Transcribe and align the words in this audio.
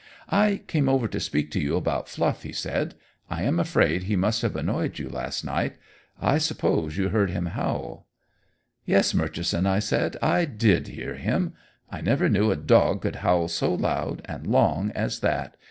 "I 0.31 0.63
came 0.65 0.89
over 0.89 1.07
to 1.07 1.19
speak 1.19 1.51
to 1.51 1.59
you 1.59 1.75
about 1.75 2.09
Fluff," 2.09 2.41
he 2.41 2.53
said. 2.53 2.95
"I 3.29 3.43
am 3.43 3.59
afraid 3.59 4.01
he 4.05 4.15
must 4.15 4.41
have 4.41 4.55
annoyed 4.55 4.97
you 4.97 5.07
last 5.07 5.45
night. 5.45 5.75
I 6.19 6.39
suppose 6.39 6.97
you 6.97 7.09
heard 7.09 7.29
him 7.29 7.45
howl?" 7.45 8.07
"Yes, 8.83 9.13
Murchison," 9.13 9.67
I 9.67 9.77
said, 9.77 10.17
"I 10.19 10.45
did 10.45 10.87
hear 10.87 11.13
him. 11.13 11.53
I 11.91 12.01
never 12.01 12.29
knew 12.29 12.49
a 12.49 12.55
dog 12.55 13.03
could 13.03 13.17
howl 13.17 13.47
so 13.47 13.75
loud 13.75 14.23
and 14.25 14.47
long 14.47 14.89
as 14.95 15.19
that. 15.19 15.55